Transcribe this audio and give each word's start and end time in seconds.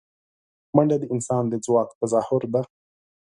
منډه 0.75 0.97
د 0.99 1.03
انسان 1.13 1.43
د 1.49 1.53
ځواک 1.65 1.89
تظاهره 1.99 2.47
ده 2.53 2.61